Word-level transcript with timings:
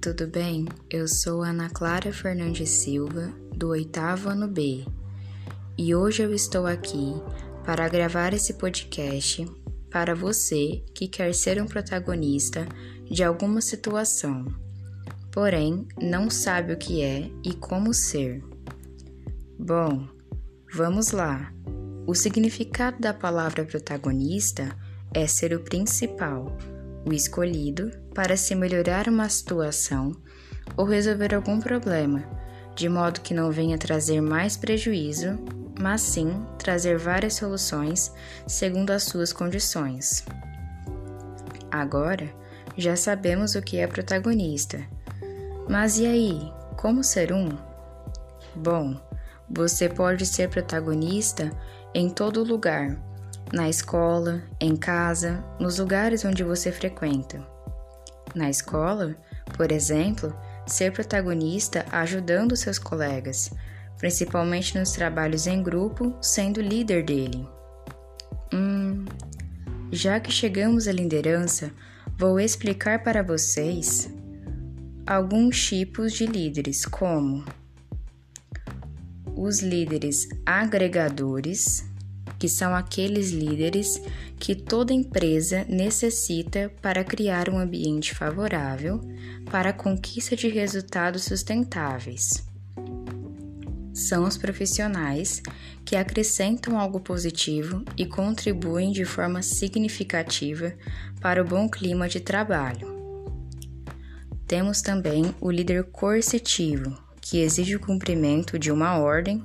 tudo 0.00 0.26
bem? 0.26 0.66
Eu 0.90 1.06
sou 1.06 1.44
Ana 1.44 1.70
Clara 1.70 2.12
Fernandes 2.12 2.70
Silva, 2.70 3.32
do 3.54 3.68
oitavo 3.68 4.28
ano 4.28 4.48
B, 4.48 4.84
e 5.78 5.94
hoje 5.94 6.24
eu 6.24 6.34
estou 6.34 6.66
aqui 6.66 7.14
para 7.64 7.88
gravar 7.88 8.34
esse 8.34 8.54
podcast 8.54 9.46
para 9.92 10.12
você 10.12 10.82
que 10.92 11.06
quer 11.06 11.32
ser 11.32 11.62
um 11.62 11.66
protagonista 11.66 12.66
de 13.08 13.22
alguma 13.22 13.60
situação, 13.60 14.44
porém 15.30 15.86
não 16.02 16.28
sabe 16.28 16.72
o 16.72 16.76
que 16.76 17.00
é 17.00 17.30
e 17.44 17.54
como 17.54 17.94
ser. 17.94 18.42
Bom, 19.56 20.08
vamos 20.74 21.12
lá. 21.12 21.52
O 22.08 22.14
significado 22.14 22.98
da 22.98 23.14
palavra 23.14 23.64
protagonista 23.64 24.76
é 25.14 25.28
ser 25.28 25.54
o 25.54 25.60
principal 25.60 26.58
o 27.04 27.12
escolhido 27.12 27.90
para 28.14 28.36
se 28.36 28.54
melhorar 28.54 29.08
uma 29.08 29.28
situação 29.28 30.12
ou 30.76 30.84
resolver 30.84 31.34
algum 31.34 31.60
problema, 31.60 32.22
de 32.74 32.88
modo 32.88 33.20
que 33.20 33.34
não 33.34 33.50
venha 33.50 33.78
trazer 33.78 34.20
mais 34.20 34.56
prejuízo, 34.56 35.38
mas 35.80 36.00
sim 36.00 36.44
trazer 36.58 36.98
várias 36.98 37.34
soluções 37.34 38.12
segundo 38.46 38.90
as 38.90 39.04
suas 39.04 39.32
condições. 39.32 40.24
Agora, 41.70 42.28
já 42.76 42.96
sabemos 42.96 43.54
o 43.54 43.62
que 43.62 43.78
é 43.78 43.86
protagonista. 43.86 44.84
Mas 45.68 45.98
e 45.98 46.06
aí, 46.06 46.52
como 46.76 47.02
ser 47.02 47.32
um? 47.32 47.48
Bom, 48.54 48.96
você 49.50 49.88
pode 49.88 50.24
ser 50.24 50.48
protagonista 50.48 51.50
em 51.94 52.08
todo 52.08 52.44
lugar 52.44 52.98
na 53.52 53.68
escola, 53.68 54.42
em 54.60 54.76
casa, 54.76 55.42
nos 55.58 55.78
lugares 55.78 56.24
onde 56.24 56.44
você 56.44 56.70
frequenta. 56.70 57.46
Na 58.34 58.50
escola, 58.50 59.16
por 59.56 59.72
exemplo, 59.72 60.34
ser 60.66 60.92
protagonista 60.92 61.84
ajudando 61.90 62.56
seus 62.56 62.78
colegas, 62.78 63.50
principalmente 63.96 64.78
nos 64.78 64.92
trabalhos 64.92 65.46
em 65.46 65.62
grupo, 65.62 66.14
sendo 66.20 66.60
líder 66.60 67.04
dele. 67.04 67.48
Hum, 68.52 69.04
já 69.90 70.20
que 70.20 70.30
chegamos 70.30 70.86
à 70.86 70.92
liderança, 70.92 71.72
vou 72.18 72.38
explicar 72.38 73.02
para 73.02 73.22
vocês 73.22 74.10
alguns 75.06 75.64
tipos 75.64 76.12
de 76.12 76.26
líderes, 76.26 76.84
como 76.84 77.44
os 79.34 79.60
líderes 79.60 80.28
agregadores, 80.44 81.84
que 82.38 82.48
são 82.48 82.74
aqueles 82.74 83.30
líderes 83.30 84.00
que 84.38 84.54
toda 84.54 84.92
empresa 84.92 85.64
necessita 85.68 86.72
para 86.82 87.04
criar 87.04 87.48
um 87.48 87.58
ambiente 87.58 88.14
favorável 88.14 89.00
para 89.50 89.70
a 89.70 89.72
conquista 89.72 90.34
de 90.34 90.48
resultados 90.48 91.24
sustentáveis. 91.24 92.46
São 93.92 94.24
os 94.24 94.36
profissionais 94.36 95.42
que 95.84 95.96
acrescentam 95.96 96.78
algo 96.78 97.00
positivo 97.00 97.84
e 97.96 98.06
contribuem 98.06 98.92
de 98.92 99.04
forma 99.04 99.42
significativa 99.42 100.72
para 101.20 101.42
o 101.42 101.44
bom 101.44 101.68
clima 101.68 102.08
de 102.08 102.20
trabalho. 102.20 102.96
Temos 104.46 104.80
também 104.80 105.34
o 105.40 105.50
líder 105.50 105.84
coercitivo, 105.84 106.96
que 107.20 107.40
exige 107.40 107.76
o 107.76 107.80
cumprimento 107.80 108.58
de 108.58 108.70
uma 108.70 108.98
ordem 108.98 109.44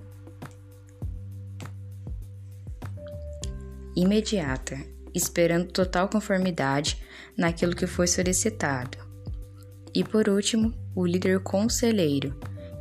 imediata, 3.96 4.78
esperando 5.14 5.72
total 5.72 6.10
conformidade 6.10 7.02
naquilo 7.38 7.76
que 7.76 7.88
foi 7.88 8.08
solicitado. 8.08 8.98
E 9.94 10.04
por 10.04 10.28
último, 10.28 10.74
o 10.96 11.06
líder 11.06 11.40
conselheiro, 11.40 12.36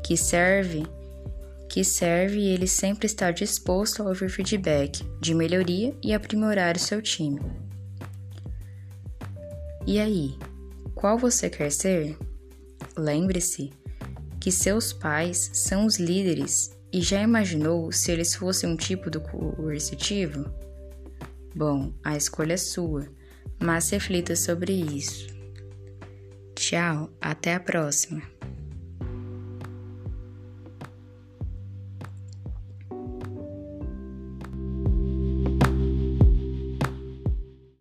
que 0.05 0.17
serve 0.17 0.85
que 1.73 1.83
serve 1.83 2.39
e 2.39 2.49
ele 2.49 2.67
sempre 2.67 3.07
está 3.07 3.31
disposto 3.31 4.03
a 4.03 4.09
ouvir 4.09 4.29
feedback 4.29 5.03
de 5.19 5.35
melhoria 5.35 5.97
e 6.03 6.13
aprimorar 6.13 6.77
o 6.77 6.79
seu 6.79 7.01
time. 7.01 7.41
E 9.87 9.99
aí, 9.99 10.37
qual 10.95 11.17
você 11.17 11.49
quer 11.49 11.73
ser? 11.73 12.19
Lembre-se 12.95 13.73
que 14.39 14.53
seus 14.53 14.93
pais 14.93 15.51
são 15.55 15.87
os 15.87 15.99
líderes 15.99 16.77
e 16.93 17.01
já 17.01 17.23
imaginou 17.23 17.91
se 17.91 18.13
eles 18.13 18.35
fossem 18.35 18.69
um 18.69 18.77
tipo 18.77 19.09
do 19.09 19.23
coercitivo? 19.23 20.53
Bom, 21.55 21.93
a 22.03 22.17
escolha 22.17 22.55
é 22.55 22.57
sua, 22.57 23.07
mas 23.63 23.91
reflita 23.91 24.35
sobre 24.35 24.73
isso. 24.73 25.27
Tchau, 26.55 27.11
até 27.21 27.55
a 27.55 27.61
próxima. 27.61 28.23